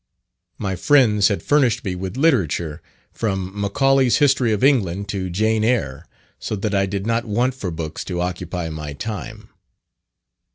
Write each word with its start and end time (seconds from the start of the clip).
My 0.57 0.75
friends 0.75 1.27
had 1.27 1.43
furnished 1.43 1.85
me 1.85 1.93
with 1.93 2.17
literature, 2.17 2.81
from 3.11 3.51
"Macaulay's 3.53 4.17
History 4.17 4.51
of 4.51 4.63
England" 4.63 5.07
to 5.09 5.29
"Jane 5.29 5.63
Eyre," 5.63 6.07
so 6.39 6.55
that 6.55 6.73
I 6.73 6.87
did 6.87 7.05
not 7.05 7.25
want 7.25 7.53
for 7.53 7.69
books 7.69 8.03
to 8.05 8.19
occupy 8.19 8.69
my 8.69 8.93
time. 8.93 9.49